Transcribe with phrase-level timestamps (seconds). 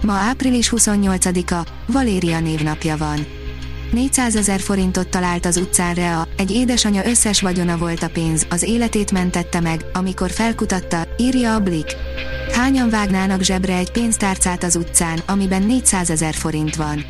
[0.00, 3.26] Ma április 28-a, Valéria névnapja van.
[3.92, 8.62] 400 ezer forintot talált az utcán Rea, egy édesanya összes vagyona volt a pénz, az
[8.62, 11.96] életét mentette meg, amikor felkutatta, írja a Blik.
[12.52, 17.04] Hányan vágnának zsebre egy pénztárcát az utcán, amiben 400 ezer forint van?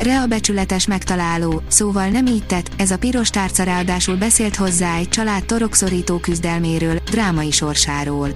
[0.00, 5.08] Rea becsületes megtaláló, szóval nem így tett, ez a piros tárca ráadásul beszélt hozzá egy
[5.08, 8.28] család torokszorító küzdelméről, drámai sorsáról.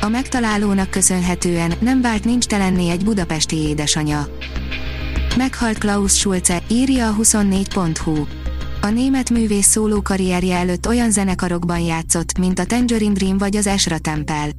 [0.00, 4.28] A megtalálónak köszönhetően nem vált nincs telenné egy budapesti édesanya.
[5.36, 8.24] Meghalt Klaus Schulze, írja a 24.hu.
[8.80, 13.66] A német művész szóló karrierje előtt olyan zenekarokban játszott, mint a Tangerine Dream vagy az
[13.66, 14.50] Esra Temple.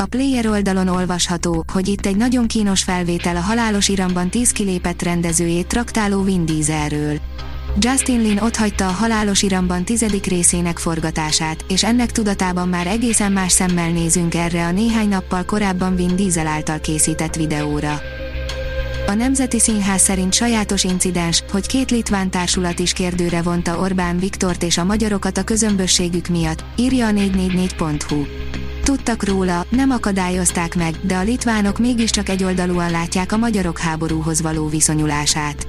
[0.00, 5.02] A player oldalon olvasható, hogy itt egy nagyon kínos felvétel a halálos iramban 10 kilépett
[5.02, 7.18] rendezőjét traktáló Vin Dieselről.
[7.78, 13.52] Justin Lin otthagyta a halálos iramban tizedik részének forgatását, és ennek tudatában már egészen más
[13.52, 18.00] szemmel nézünk erre a néhány nappal korábban Vin Diesel által készített videóra.
[19.06, 24.62] A Nemzeti Színház szerint sajátos incidens, hogy két litván társulat is kérdőre vonta Orbán Viktort
[24.62, 28.24] és a magyarokat a közömbösségük miatt, írja a 444.hu.
[28.84, 34.68] Tudtak róla, nem akadályozták meg, de a litvánok mégiscsak egyoldalúan látják a magyarok háborúhoz való
[34.68, 35.66] viszonyulását.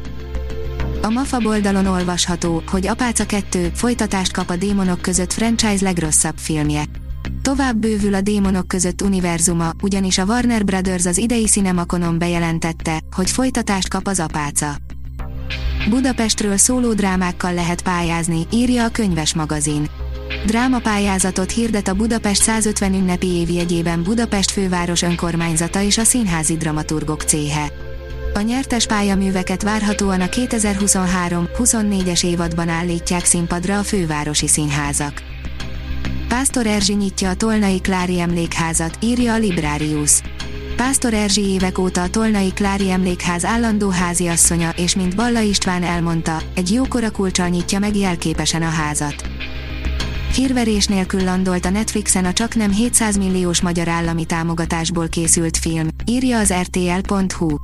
[1.02, 6.84] A MAFA oldalon olvasható, hogy Apáca 2 folytatást kap a Démonok között franchise legrosszabb filmje.
[7.42, 13.30] Tovább bővül a Démonok között univerzuma, ugyanis a Warner Brothers az idei Cinemaconon bejelentette, hogy
[13.30, 14.76] folytatást kap az Apáca.
[15.90, 19.90] Budapestről szóló drámákkal lehet pályázni, írja a könyves magazin.
[20.46, 27.72] Drámapályázatot hirdet a Budapest 150 ünnepi évjegyében Budapest főváros önkormányzata és a Színházi Dramaturgok céhe.
[28.34, 35.22] A nyertes pályaműveket várhatóan a 2023-24-es évadban állítják színpadra a fővárosi színházak.
[36.28, 40.22] Pásztor Erzsi nyitja a Tolnai Klári emlékházat, írja a Librarius.
[40.76, 46.42] Pásztor Erzsi évek óta a Tolnai Klári emlékház állandó háziasszonya, és mint Balla István elmondta,
[46.56, 49.30] egy jókora kulcsal nyitja meg jelképesen a házat.
[50.36, 55.88] Hírverés nélkül landolt a Netflixen a csak nem 700 milliós magyar állami támogatásból készült film,
[56.06, 57.56] írja az rtl.hu.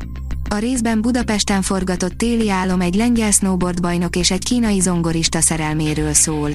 [0.50, 6.14] A részben Budapesten forgatott téli álom egy lengyel snowboard bajnok és egy kínai zongorista szerelméről
[6.14, 6.50] szól.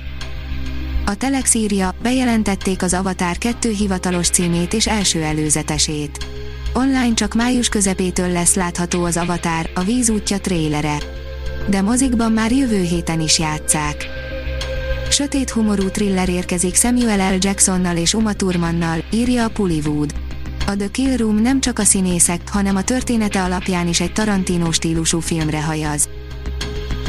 [1.06, 6.26] A Telex írja, bejelentették az Avatar 2 hivatalos címét és első előzetesét.
[6.72, 10.96] Online csak május közepétől lesz látható az Avatar, a víz útja trélere.
[11.68, 14.06] De mozikban már jövő héten is játszák.
[15.12, 17.36] Sötét humorú thriller érkezik Samuel L.
[17.40, 20.14] Jacksonnal és Uma Thurmannal, írja a Pullywood.
[20.66, 24.72] A The Kill Room nem csak a színészek, hanem a története alapján is egy Tarantino
[24.72, 26.08] stílusú filmre hajaz.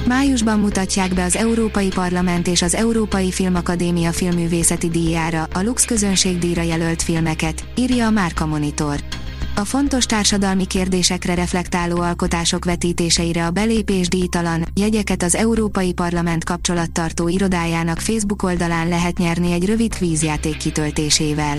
[0.07, 6.61] Májusban mutatják be az Európai Parlament és az Európai Filmakadémia filmművészeti díjára, a Lux közönségdíjra
[6.61, 8.99] jelölt filmeket, írja a Márka Monitor.
[9.55, 17.27] A fontos társadalmi kérdésekre reflektáló alkotások vetítéseire a belépés díjtalan, jegyeket az Európai Parlament kapcsolattartó
[17.27, 21.57] irodájának Facebook oldalán lehet nyerni egy rövid kvízjáték kitöltésével.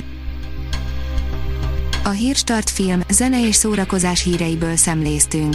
[2.04, 5.54] A Hírstart film, zene és szórakozás híreiből szemléztünk.